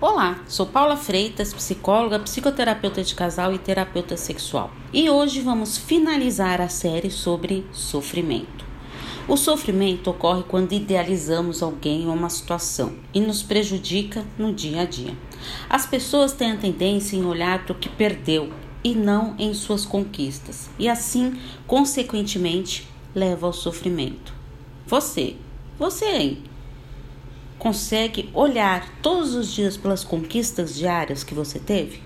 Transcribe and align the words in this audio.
Olá, 0.00 0.44
sou 0.46 0.64
Paula 0.64 0.96
Freitas, 0.96 1.52
psicóloga, 1.52 2.20
psicoterapeuta 2.20 3.02
de 3.02 3.16
casal 3.16 3.52
e 3.52 3.58
terapeuta 3.58 4.16
sexual. 4.16 4.70
E 4.92 5.10
hoje 5.10 5.40
vamos 5.40 5.76
finalizar 5.76 6.60
a 6.60 6.68
série 6.68 7.10
sobre 7.10 7.66
sofrimento. 7.72 8.64
O 9.26 9.36
sofrimento 9.36 10.08
ocorre 10.08 10.44
quando 10.44 10.72
idealizamos 10.72 11.64
alguém 11.64 12.06
ou 12.06 12.14
uma 12.14 12.30
situação 12.30 12.92
e 13.12 13.20
nos 13.20 13.42
prejudica 13.42 14.24
no 14.38 14.52
dia 14.52 14.82
a 14.82 14.84
dia. 14.84 15.16
As 15.68 15.84
pessoas 15.84 16.32
têm 16.32 16.52
a 16.52 16.56
tendência 16.56 17.16
em 17.16 17.24
olhar 17.24 17.64
para 17.64 17.72
o 17.72 17.78
que 17.78 17.88
perdeu 17.88 18.52
e 18.84 18.94
não 18.94 19.34
em 19.36 19.52
suas 19.52 19.84
conquistas, 19.84 20.70
e 20.78 20.88
assim, 20.88 21.36
consequentemente, 21.66 22.86
leva 23.12 23.48
ao 23.48 23.52
sofrimento. 23.52 24.32
Você, 24.86 25.34
você, 25.76 26.06
hein? 26.06 26.42
Consegue 27.58 28.30
olhar 28.32 28.88
todos 29.02 29.34
os 29.34 29.52
dias 29.52 29.76
pelas 29.76 30.04
conquistas 30.04 30.74
diárias 30.74 31.24
que 31.24 31.34
você 31.34 31.58
teve? 31.58 32.02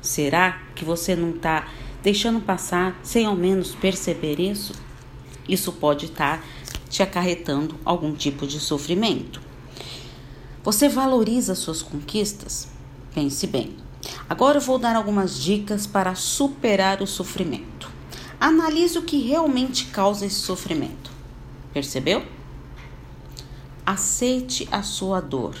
Será 0.00 0.62
que 0.74 0.84
você 0.84 1.14
não 1.14 1.30
está 1.30 1.68
deixando 2.02 2.40
passar 2.40 2.98
sem 3.02 3.24
ao 3.24 3.34
menos 3.34 3.74
perceber 3.74 4.40
isso? 4.40 4.74
Isso 5.48 5.72
pode 5.72 6.06
estar 6.06 6.38
tá 6.38 6.44
te 6.90 7.02
acarretando 7.02 7.78
algum 7.84 8.14
tipo 8.14 8.46
de 8.46 8.60
sofrimento. 8.60 9.40
Você 10.62 10.88
valoriza 10.88 11.54
suas 11.54 11.82
conquistas? 11.82 12.68
Pense 13.14 13.46
bem. 13.46 13.76
Agora 14.28 14.58
eu 14.58 14.62
vou 14.62 14.78
dar 14.78 14.96
algumas 14.96 15.38
dicas 15.40 15.86
para 15.86 16.14
superar 16.14 17.02
o 17.02 17.06
sofrimento. 17.06 17.90
Analise 18.40 18.98
o 18.98 19.02
que 19.02 19.18
realmente 19.18 19.86
causa 19.86 20.26
esse 20.26 20.36
sofrimento. 20.36 21.10
Percebeu? 21.72 22.24
Aceite 23.86 24.66
a 24.72 24.82
sua 24.82 25.20
dor. 25.20 25.54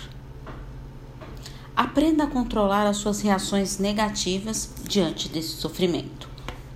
Aprenda 1.76 2.24
a 2.24 2.26
controlar 2.26 2.86
as 2.86 2.96
suas 2.96 3.20
reações 3.20 3.76
negativas 3.76 4.70
diante 4.82 5.28
desse 5.28 5.56
sofrimento. 5.56 6.26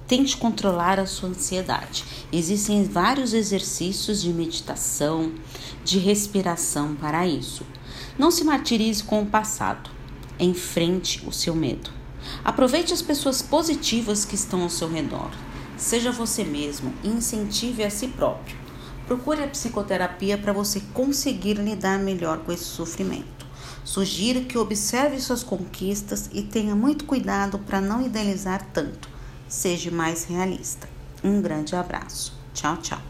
Tente 0.07 0.37
controlar 0.37 1.01
a 1.01 1.07
sua 1.07 1.31
ansiedade. 1.31 2.05
Existem 2.31 2.85
vários 2.85 3.33
exercícios 3.33 4.21
de 4.21 4.31
meditação, 4.31 5.33
de 5.83 5.99
respiração 5.99 6.95
para 6.95 7.27
isso. 7.27 7.65
Não 8.19 8.31
se 8.31 8.45
martirize 8.45 9.03
com 9.03 9.23
o 9.23 9.27
passado. 9.27 9.89
Enfrente 10.39 11.27
o 11.27 11.33
seu 11.33 11.55
medo. 11.55 11.91
Aproveite 12.45 12.93
as 12.93 13.01
pessoas 13.01 13.41
positivas 13.41 14.27
que 14.27 14.35
estão 14.35 14.65
ao 14.65 14.69
seu 14.69 14.91
redor. 14.91 15.31
Seja 15.79 16.13
você 16.13 16.45
mesmo 16.45 16.93
e 17.03 17.09
incentive 17.09 17.83
a 17.83 17.89
si 17.89 18.09
próprio. 18.09 18.68
Procure 19.09 19.43
a 19.43 19.49
psicoterapia 19.49 20.37
para 20.37 20.53
você 20.53 20.83
conseguir 20.93 21.55
lidar 21.55 21.99
melhor 21.99 22.41
com 22.41 22.53
esse 22.53 22.65
sofrimento. 22.65 23.47
Sugiro 23.83 24.45
que 24.45 24.59
observe 24.59 25.19
suas 25.19 25.43
conquistas 25.43 26.29
e 26.31 26.43
tenha 26.43 26.75
muito 26.75 27.07
cuidado 27.07 27.59
para 27.59 27.81
não 27.81 28.05
idealizar 28.05 28.69
tanto. 28.71 29.09
Seja 29.49 29.91
mais 29.91 30.25
realista. 30.25 30.87
Um 31.25 31.41
grande 31.41 31.75
abraço. 31.75 32.39
Tchau, 32.53 32.77
tchau. 32.77 33.08